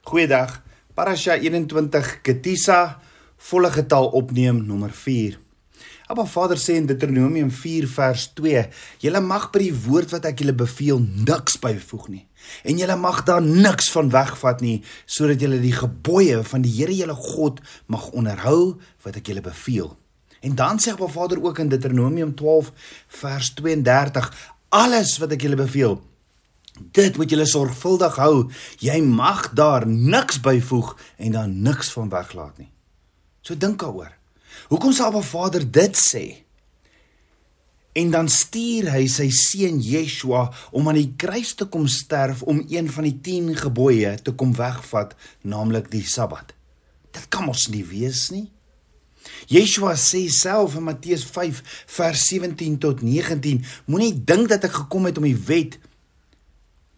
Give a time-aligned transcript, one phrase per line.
[0.00, 0.62] Goeiedag.
[0.96, 2.98] Parasha 21 Ketisa
[3.36, 5.36] volle getal opneem nommer 4.
[6.08, 8.62] Abba Vader sê in Deuteronomium 4 vers 2:
[9.04, 12.24] "Julle mag by die woord wat ek julle beveel niks byvoeg nie
[12.64, 16.96] en julle mag daar niks van wegvat nie sodat julle die gebooie van die Here
[16.96, 19.92] julle God mag onderhou wat ek julle beveel."
[20.40, 22.72] En dan sê Abba Vader ook in Deuteronomium 12
[23.20, 24.32] vers 32:
[24.70, 26.00] "Alles wat ek julle beveel,
[26.92, 28.50] Dit moet jy sorgvuldig hou.
[28.82, 32.70] Jy mag daar niks byvoeg en dan niks van weglaat nie.
[33.42, 34.12] So dink daaroor.
[34.70, 36.24] Hoekom sê Abba Vader dit sê?
[37.92, 42.62] En dan stuur hy sy seun Yeshua om aan die kruis te kom sterf om
[42.70, 46.54] een van die 10 gebooie te kom wegvat, naamlik die Sabbat.
[47.10, 48.46] Dit kan mos nie wees nie.
[49.50, 51.60] Yeshua sê self in Matteus 5
[51.96, 55.80] vers 17 tot 19: Moenie dink dat ek gekom het om die wet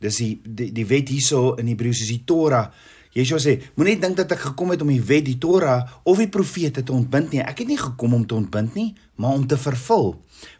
[0.03, 2.67] Dis die die, die wet hierso in Hebreëus is die Torah.
[3.13, 6.31] Yeshua sê, moenie dink dat ek gekom het om die wet, die Torah of die
[6.33, 7.43] profete te ontbind nie.
[7.45, 10.15] Ek het nie gekom om te ontbind nie, maar om te vervul.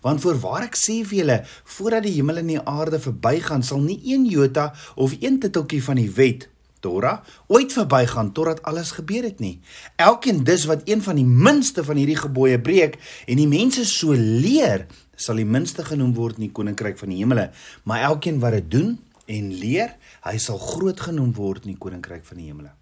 [0.05, 1.39] Want voorwaar ek sê vir julle,
[1.77, 6.01] voordat die hemel en die aarde verbygaan, sal nie een jota of een titeltjie van
[6.03, 6.51] die wet
[6.83, 9.61] Torah ooit verbygaan totdat alles gebeur het nie.
[9.97, 14.17] Elkeen dus wat een van die minste van hierdie gebooie breek en die mense so
[14.19, 17.51] leer, sal die minste genoem word in die koninkryk van die hemele,
[17.87, 18.97] maar elkeen wat dit doen,
[19.31, 22.73] en leer, hy sal groot genoem word in die koninkryk van die hemele.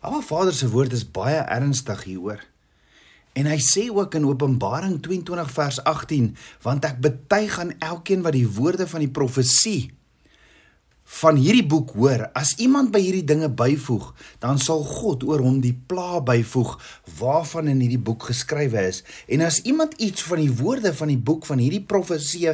[0.00, 2.44] Alma Vader se woord is baie ernstig hieroor.
[3.38, 6.30] En hy sê ook in Openbaring 22 vers 18,
[6.64, 9.90] want ek betuig aan elkeen wat die woorde van die profesie
[11.08, 14.10] van hierdie boek hoor, as iemand by hierdie dinge byvoeg,
[14.42, 16.74] dan sal God oor hom die pla byvoeg
[17.18, 19.00] waarvan in hierdie boek geskrywe is.
[19.32, 22.52] En as iemand iets van die woorde van die boek van hierdie profesie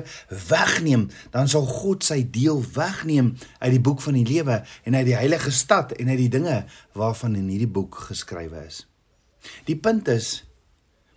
[0.48, 5.06] wegneem, dan sal God sy deel wegneem uit die boek van die lewe en uit
[5.11, 6.62] die heilige stad en uit die dinge
[6.94, 8.84] waarvan in hierdie boek geskrywe is.
[9.66, 10.44] Die punt is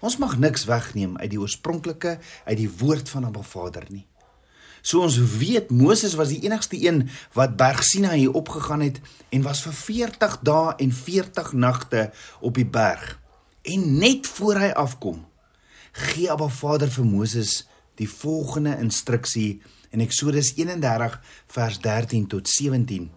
[0.02, 4.07] ons mag niks wegneem uit die oorspronklike uit die woord van Abba Vader nie.
[4.88, 7.02] So ons weet Moses was die enigste een
[7.36, 9.02] wat Berg Sinai opgegaan het
[9.36, 12.04] en was vir 40 dae en 40 nagte
[12.40, 13.18] op die berg.
[13.68, 15.26] En net voor hy afkom,
[15.92, 17.66] gee Abba Vader vir Moses
[18.00, 19.60] die volgende instruksie
[19.92, 21.18] in Eksodus 31
[21.52, 23.10] vers 13 tot 17.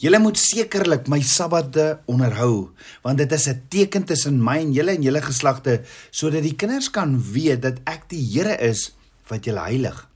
[0.00, 2.70] Julle moet sekerlik my sabbate onderhou,
[3.04, 6.90] want dit is 'n teken tussen my en julle en julle geslagte, sodat die kinders
[6.90, 8.94] kan weet dat ek die Here is
[9.28, 10.11] wat julle heilig.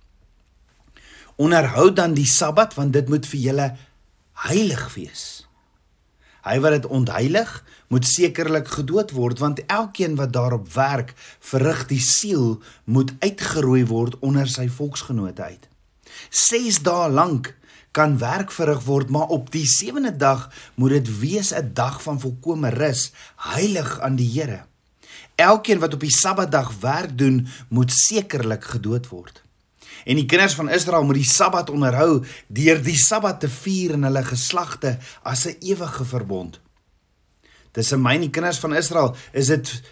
[1.36, 3.66] Onderhou dan die Sabbat want dit moet vir julle
[4.46, 5.24] heilig wees.
[6.46, 7.50] Hy wat dit ontheilig,
[7.90, 14.16] moet sekerlik gedood word want elkeen wat daarop werk, verrig die siel moet uitgeroei word
[14.24, 15.68] onder sy volksgenote uit.
[16.30, 17.52] 6 dae lank
[17.96, 22.20] kan werk verrig word, maar op die 7de dag moet dit wees 'n dag van
[22.20, 24.64] volkomme rus, heilig aan die Here.
[25.34, 29.45] Elkeen wat op die Sabbatdag werk doen, moet sekerlik gedood word.
[30.06, 34.06] En die kinders van Israel moet die Sabbat onderhou deur die Sabbat te vier in
[34.06, 36.60] hulle geslagte as 'n ewige verbond.
[37.72, 39.82] Tussen my en die kinders van Israel is dit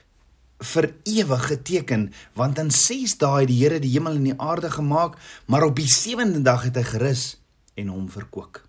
[0.60, 4.70] vir ewig geteken want in 6 dae het die Here die hemel en die aarde
[4.70, 7.36] gemaak, maar op die 7de dag het hy gerus
[7.74, 8.62] en hom verkoop.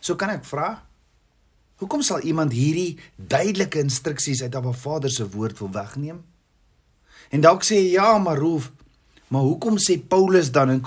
[0.00, 0.82] So kan ek vra,
[1.80, 6.24] hoekom sal iemand hierdie duidelike instruksies uit Abba Vader se woord wil wegneem?
[7.30, 8.70] En dalk sê jy ja, maar Rolf,
[9.34, 10.80] Maar hoekom sê Paulus dan in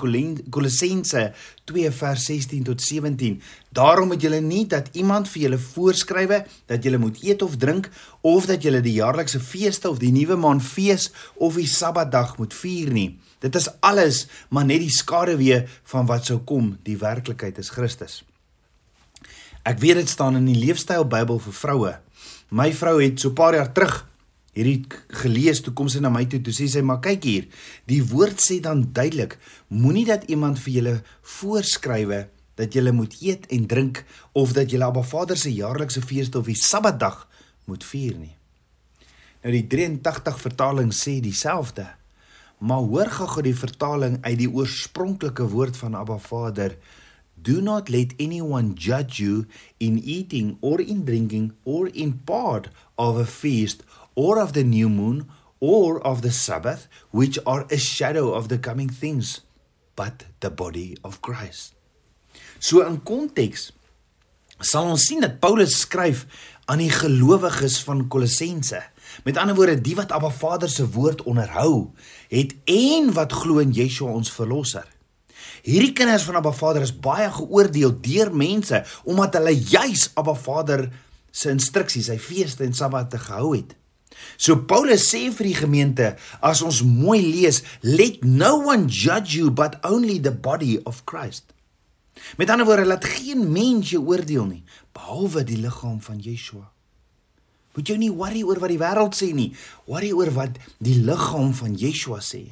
[0.48, 1.22] Kolossense
[1.68, 6.38] 2 vers 16 tot 17: Daarom moet julle nie dat iemand vir julle voorskrywe
[6.70, 7.90] dat julle moet eet of drink
[8.24, 12.56] of dat julle die jaarlikse feeste of die nuwe maan fees of die Sabbatdag moet
[12.56, 13.18] vier nie.
[13.44, 16.78] Dit is alles maar net die skaduwee van wat sou kom.
[16.88, 18.22] Die werklikheid is Christus.
[19.68, 21.96] Ek weet dit staan in die leefstyl Bybel vir vroue.
[22.48, 24.06] My vrou het so paar jaar terug
[24.56, 24.86] hierdie
[25.22, 27.46] gelees toe kom sy na my toe toe sê sy maar kyk hier
[27.90, 29.36] die woord sê dan duidelik
[29.68, 30.96] moenie dat iemand vir julle
[31.36, 32.24] voorskrywe
[32.58, 36.50] dat julle moet eet en drink of dat julle Abba Vader se jaarlikse feeste of
[36.50, 37.22] die Sabbatdag
[37.70, 38.34] moet vier nie.
[39.44, 41.86] Nou die 83 vertaling sê dieselfde
[42.58, 46.72] maar hoor gou die vertaling uit die oorspronklike woord van Abba Vader.
[47.38, 49.44] Do not let anyone judge you
[49.78, 52.66] in eating or in drinking or in part
[52.98, 53.86] of a feast
[54.18, 55.30] or of the new moon
[55.60, 59.42] or of the Sabbath, which are a shadow of the coming things,
[59.94, 61.74] but the body of Christ.
[62.58, 63.70] So in konteks
[64.58, 66.26] sal ons sien dat Paulus skryf
[66.66, 68.82] aan die gelowiges van Kolossense.
[69.22, 71.94] Met ander woorde, die wat Abba Vader se woord onderhou,
[72.28, 74.86] het en wat glo in Yeshua ons verlosser.
[75.62, 80.88] Hierdie kinders van Abba Vader is baie geoordeel deur mense omdat hulle juis Abba Vader
[81.30, 83.78] se instruksies, sy feeste en sabbate gehou het.
[84.36, 89.50] So Paulus sê vir die gemeente, as ons mooi lees, let no one judge you
[89.50, 91.52] but only the body of Christ.
[92.36, 96.66] Met ander woorde, laat geen mens jou oordeel nie, behalwe die liggaam van Yeshua.
[97.78, 99.52] Moet jou nie worry oor wat die wêreld sê nie,
[99.86, 102.42] worry oor wat die liggaam van Yeshua sê.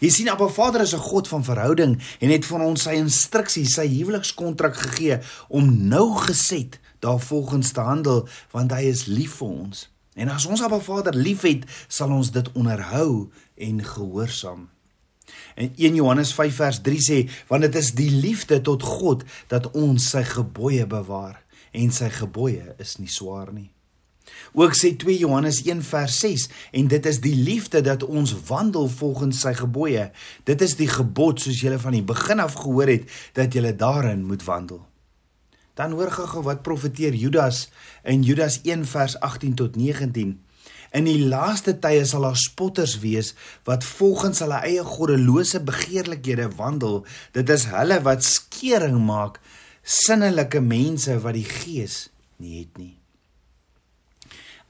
[0.00, 3.74] Jy sien, Abba Vader is 'n God van verhouding en het vir ons sy instruksies,
[3.74, 9.88] sy huwelikskontrak gegee om nou geset daarvolgens te handel want hy is lief vir ons.
[10.16, 14.64] En as ons Abba Vader liefhet, sal ons dit onderhou en gehoorsaam.
[15.54, 17.18] En 1 Johannes 5 vers 3 sê,
[17.50, 21.42] want dit is die liefde tot God dat ons sy gebooie bewaar
[21.76, 23.68] en sy gebooie is nie swaar nie.
[24.56, 26.48] Ook sê 2 Johannes 1 vers 6
[26.80, 30.08] en dit is die liefde dat ons wandel volgens sy gebooie.
[30.48, 33.06] Dit is die gebod soos julle van die begin af gehoor het
[33.38, 34.82] dat julle daarin moet wandel.
[35.76, 37.68] Dan hoor gou wat profeteer Judas
[38.04, 40.36] in Judas 1 vers 18 tot 19.
[40.96, 43.34] In die laaste tye sal daar spotters wees
[43.68, 47.02] wat volgens hulle eie goddelose begeerlikhede wandel.
[47.36, 49.40] Dit is hulle wat skering maak,
[49.82, 52.06] sinnelike mense wat die gees
[52.40, 52.94] nie het nie.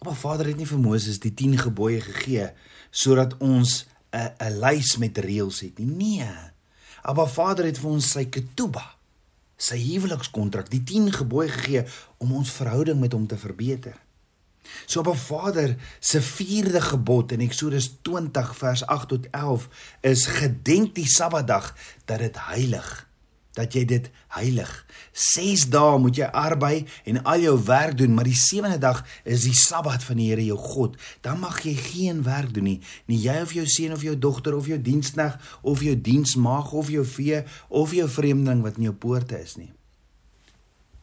[0.03, 2.51] Maar Vader het nie vir Moses die 10 gebooie gegee
[2.91, 5.87] sodat ons 'n 'n lys met reëls het nie.
[6.21, 6.35] Nee.
[7.15, 8.96] Maar Vader het vir ons sy ketuba,
[9.57, 11.85] sy huwelikskontrak, die 10 gebooie gegee
[12.19, 13.97] om ons verhouding met hom te verbeter.
[14.87, 19.69] So op 'n Vader se vierde gebod in Eksodus 20 vers 8 tot 11
[20.01, 21.75] is gedenk die Sabbatdag
[22.05, 23.07] dat dit heilig
[23.57, 24.71] dat jy dit heilig.
[25.17, 29.47] 6 dae moet jy arbei en al jou werk doen, maar die sewende dag is
[29.49, 30.97] die Sabbat van die Here jou God.
[31.25, 34.57] Dan mag jy geen werk doen nie, nie jy of jou seun of jou dogter
[34.57, 38.97] of jou dienskneg of jou diensmaag of jou vee of jou vreemdeling wat in jou
[39.07, 39.73] poorte is nie.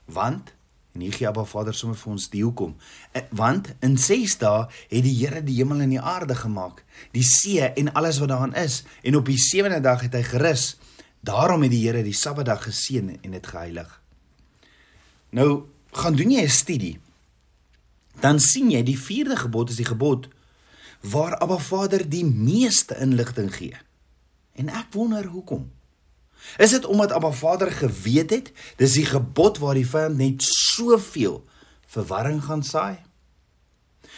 [0.06, 0.54] Want
[0.94, 2.76] en hier gee Abba Vader sommer vir ons die hoekom.
[3.18, 6.84] Eh, want in 6 dae het die Here die hemel en die aarde gemaak,
[7.18, 10.76] die see en alles wat daarin is, en op die sewende dag het hy gerus.
[11.24, 14.02] Daarom het die Here die Sabbatdag geseën en dit geheilig.
[15.32, 15.64] Nou,
[15.96, 17.00] gaan doen jy 'n studie.
[18.20, 20.28] Dan sien jy die vierde gebod is die gebod
[21.02, 23.76] waar Abba Vader die meeste inligting gee.
[24.54, 25.72] En ek wonder hoekom.
[26.58, 31.46] Is dit omdat Abba Vader geweet het dis die gebod waar die vyand net soveel
[31.88, 32.98] verwarring gaan saai?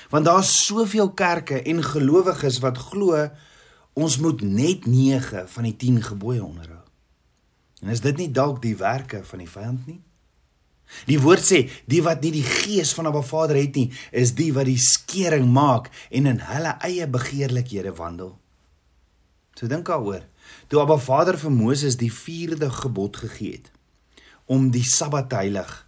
[0.09, 3.29] Want daar's soveel kerke en gelowiges wat glo
[3.93, 6.84] ons moet net 9 van die 10 gebooie onderhou.
[7.85, 9.99] En is dit nie dalk die werke van die vyand nie?
[11.05, 11.59] Die woord sê,
[11.89, 15.45] die wat nie die gees van 'n Vader het nie, is die wat die skering
[15.45, 18.37] maak en in hulle eie begeerlikhede wandel.
[19.55, 20.25] So dink daaroor.
[20.67, 23.71] Toe Abba Vader vir Moses die 4de gebod gegee het
[24.45, 25.87] om die Sabbat heilig,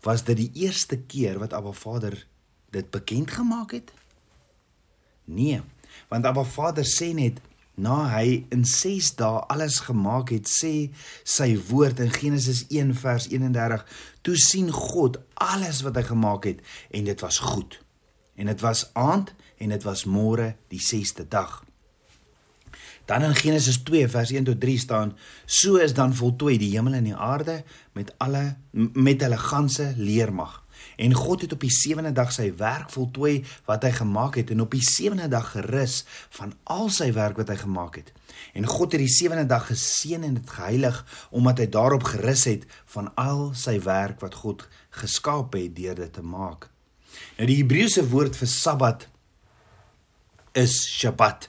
[0.00, 2.26] was dit die eerste keer wat Abba Vader
[2.70, 3.92] dit bekend gemaak het?
[5.24, 5.60] Nee,
[6.08, 7.40] want Abba Vader sê net
[7.74, 10.90] na hy in 6 dae alles gemaak het, sê
[11.24, 13.84] sy woord in Genesis 1 vers 31,
[14.22, 17.80] toe sien God alles wat hy gemaak het en dit was goed.
[18.36, 21.62] En dit was aand en dit was môre die 6ste dag.
[23.04, 25.16] Dan in Genesis 2 vers 1 tot 3 staan:
[25.46, 30.61] So is dan voltooi die hemel en die aarde met alle met hulle ganse leermag.
[31.02, 34.62] En God het op die sewende dag sy werk voltooi wat hy gemaak het en
[34.62, 36.02] op die sewende dag gerus
[36.38, 38.12] van al sy werk wat hy gemaak het.
[38.54, 41.00] En God het die sewende dag geseën en dit geheilig
[41.34, 44.62] omdat hy daarop gerus het van al sy werk wat God
[45.02, 46.68] geskaap het deur dit te maak.
[47.38, 49.08] Nou die Hebreëse woord vir Sabbat
[50.58, 51.48] is Shabbat.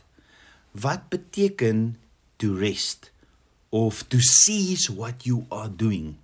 [0.73, 1.93] Wat beteken
[2.41, 3.11] to rest
[3.69, 6.15] of to cease what you are doing?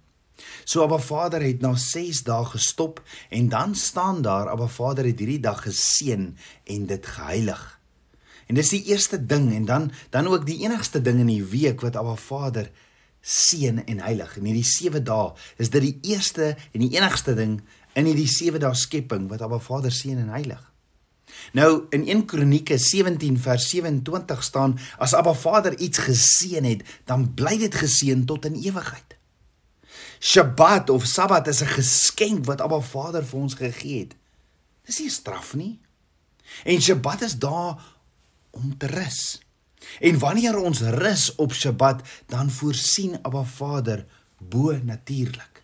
[0.64, 5.20] So Abba Vader het na 6 dae gestop en dan staan daar Abba Vader het
[5.20, 7.80] hierdie dag geseën en dit geheilig.
[8.50, 11.82] En dis die eerste ding en dan dan ook die enigste ding in die week
[11.86, 12.72] wat Abba Vader
[13.22, 14.38] seën en heilig.
[14.38, 17.60] In hierdie 7 dae is dit die eerste en die enigste ding
[17.94, 20.64] in hierdie 7 dae skepping wat Abba Vader seën en heilig.
[21.54, 27.34] Nou in 1 Kronieke 17 vers 27 staan as Abba Vader iets geseën het, dan
[27.34, 29.09] bly dit geseën tot in ewigheid.
[30.20, 34.16] Shabbat of Sabbat is 'n geskenk wat Abba Vader vir ons gegee het.
[34.86, 35.80] Dis nie 'n straf nie.
[36.64, 37.82] En Shabbat is daar
[38.50, 39.40] om te rus.
[40.00, 44.06] En wanneer ons rus op Shabbat, dan voorsien Abba Vader
[44.38, 45.64] bo natuurlik.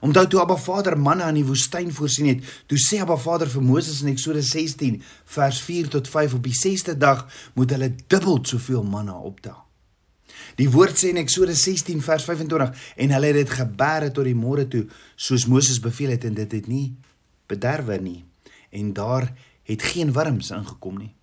[0.00, 3.62] Onthou toe Abba Vader manna in die woestyn voorsien het, toe sê Abba Vader vir
[3.62, 8.38] Moses in Eksodus 16 vers 4 tot 5 op die 6ste dag moet hulle dubbel
[8.42, 9.69] soveel manna optel.
[10.60, 14.36] Die woord sê in Eksodus 16 vers 25 en hulle het dit geberre tot die
[14.36, 16.88] môre toe soos Moses beveel het en dit het nie
[17.50, 18.24] bederwe nie
[18.70, 19.30] en daar
[19.66, 21.14] het geen wurms ingekom nie.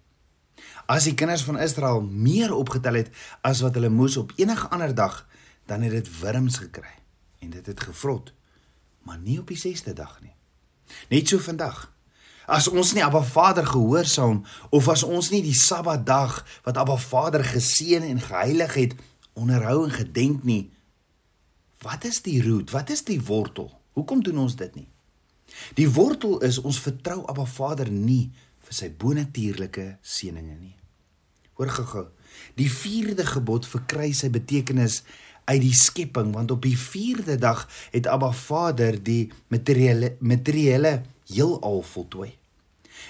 [0.88, 4.95] As die kinders van Israel meer opgetel het as wat hulle moes op enige ander
[4.95, 5.25] dag,
[5.67, 6.95] dan het dit wurms gekry
[7.43, 8.31] en dit het gevrot,
[9.03, 10.33] maar nie op die 6de dag nie.
[11.12, 11.97] Net so vandag.
[12.48, 14.39] As ons nie Abba Vader gehoorsaam
[14.72, 18.94] of as ons nie die Sabbatdag wat Abba Vader geseën en geheilig het
[19.36, 20.70] onderhou en gedenk nie,
[21.84, 22.72] wat is die root?
[22.72, 23.68] Wat is die wortel?
[24.00, 24.88] Hoekom doen ons dit nie?
[25.75, 28.32] Die wortel is ons vertrou Abba Vader nie
[28.63, 30.75] vir sy bonatuurlike seëninge nie.
[31.60, 32.06] Hoor gou-gou.
[32.56, 35.01] Die 4de gebod verkry sy betekenis
[35.51, 41.82] uit die skepping want op die 4de dag het Abba Vader die materiële materiële heelal
[41.84, 42.37] voltooi.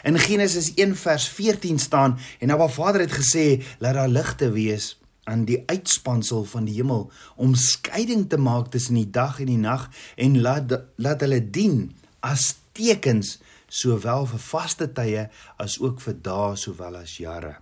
[0.03, 4.97] In Genesis 1 vers 14 staan en Abba Vader het gesê laat daar ligte wees
[5.27, 9.59] aan die uitspansel van die hemel om skeiding te maak tussen die dag en die
[9.59, 11.89] nag en laat laat hulle dien
[12.23, 15.27] as tekens sowel vir vaste tye
[15.59, 17.57] as ook vir dae sowel as jare.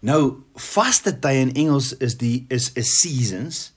[0.00, 3.72] Nou vaste tye in Engels is die is 'n seasons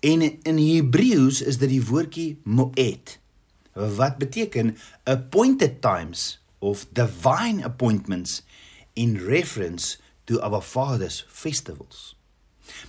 [0.00, 3.19] en in Hebreëus is dit die woordjie moed
[3.96, 8.42] wat beteken appointed times of divine appointments
[8.92, 12.16] in reference to our father's festivals.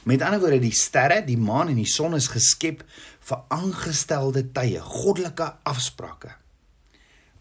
[0.04, 2.84] Met ander woorde die sterre, die maan en die son is geskep
[3.26, 6.36] vir aangestelde tye, goddelike afsprake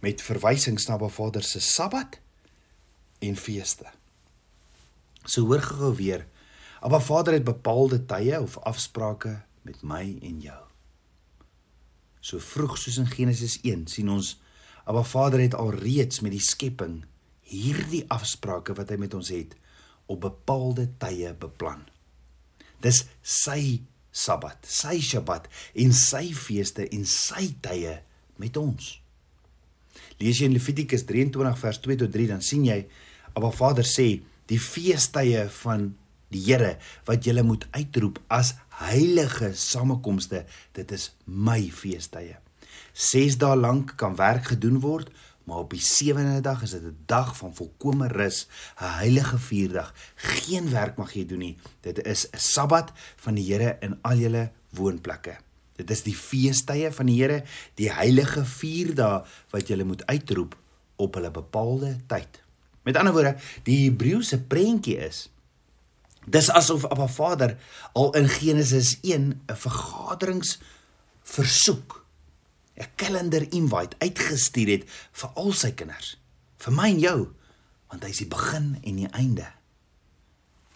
[0.00, 2.18] met verwysings na Baba Vader se Sabbat
[3.18, 3.86] en feeste.
[5.24, 6.26] So hoor gou weer.
[6.80, 10.69] Abba Vader het bepaalde tye of afsprake met my en jou.
[12.20, 14.36] So vroeg soos in Genesis 1 sien ons
[14.84, 17.00] Abba Vader het alreeds met die skepping
[17.50, 19.56] hierdie afsprake wat hy met ons het
[20.10, 21.82] op bepaalde tye beplan.
[22.82, 25.46] Dis sy Sabbat, sy Shabbat
[25.78, 28.00] en sy feeste en sy tye
[28.42, 28.96] met ons.
[30.18, 32.80] Lees jy in Levitikus 23 vers 2 tot 3 dan sien jy
[33.36, 34.08] Abba Vader sê
[34.50, 35.92] die feestydde van
[36.30, 36.76] die Here
[37.08, 42.38] wat jy moet uitroep as heilige samekomste dit is my feestydde.
[42.94, 45.10] 6 dae lank kan werk gedoen word
[45.50, 48.46] maar op die sewende dag is dit 'n dag van volkomme rus,
[48.78, 49.94] 'n heilige vierdag.
[50.14, 51.56] Geen werk mag jy doen nie.
[51.80, 55.36] Dit is 'n Sabbat van die Here in al julle woonplekke.
[55.76, 57.44] Dit is die feestydde van die Here,
[57.74, 60.56] die heilige vier dae wat jy moet uitroep
[60.96, 62.42] op hulle bepaalde tyd.
[62.82, 65.30] Met ander woorde, die Hebreëse prentjie is
[66.26, 67.56] dis asof Abba Vader
[67.92, 70.58] al in Genesis 1 'n vergaderings
[71.22, 72.04] versoek
[72.76, 76.16] 'n kalender invite uitgestuur het vir al sy kinders,
[76.58, 77.18] vir my en jou,
[77.88, 79.52] want hy is die begin en die einde.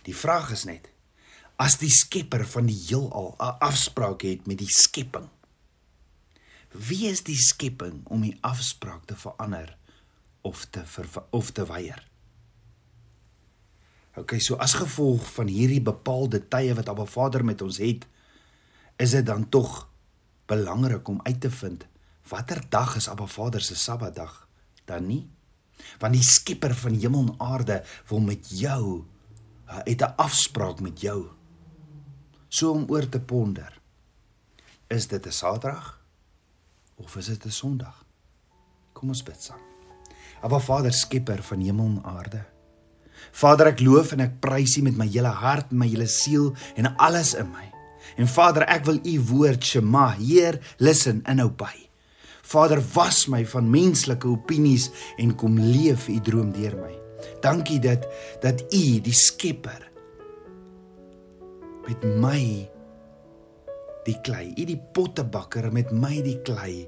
[0.04, 0.90] Die vraag is net
[1.56, 5.28] as die skepper van die heelal 'n afspraak het met die skepping.
[6.72, 9.76] Wie is die skepping om die afspraak te verander
[10.42, 12.02] of te ver, of te weier?
[14.16, 18.06] OK, so as gevolg van hierdie bepaalde tye wat Abba Vader met ons het,
[18.97, 19.88] is dit dan tog
[20.47, 21.87] belangrik om uit te vind
[22.28, 24.49] watter dag is Abba Vader se Sabbatdag
[24.85, 25.25] dan nie?
[26.00, 29.04] Want die skepper van hemel en aarde wil met jou
[29.66, 31.28] het 'n afspraak met jou
[32.49, 33.80] so om oor te ponder.
[34.88, 36.00] Is dit 'n Saterdag
[36.94, 38.04] of is dit 'n Sondag?
[38.92, 39.61] Kom ons bid saam.
[40.42, 42.53] Aba Vader, Skepper van hemel en aarde.
[43.35, 46.90] Vader, ek loof en ek prys U met my hele hart, my hele siel en
[46.97, 47.66] alles in my.
[48.21, 51.73] En Vader, ek wil U woord Shema, Heer, listen en nou by.
[52.44, 56.92] Vader, was my van menslike opinies en kom leef U droom deur my.
[57.42, 58.04] Dankie dat
[58.44, 59.90] dat U, die Skepper,
[61.85, 62.40] met my
[64.04, 66.85] die klei, u die pottebakker met my die klei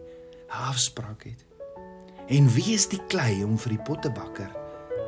[0.52, 1.42] afspraak het.
[2.32, 4.50] En wie is die klei om vir die pottebakker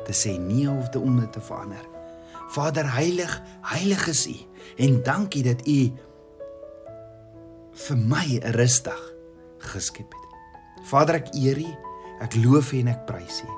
[0.09, 1.85] te sê nee of te om dit te verander?
[2.49, 4.37] Vader heilig, heilig is u
[4.81, 5.79] en dankie dat u
[7.85, 9.05] vir my rustig
[9.69, 10.27] geskep het.
[10.89, 11.69] Vader ek eer u,
[12.25, 13.55] ek loof u en ek prys u.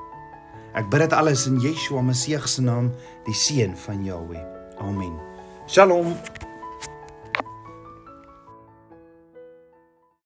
[0.78, 2.92] Ek bid dit alles in Yeshua Messie se naam,
[3.28, 4.46] die seun van Jahweh.
[4.80, 5.20] Amen.
[5.68, 6.16] Shalom.